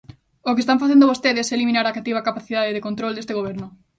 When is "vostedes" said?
1.11-1.47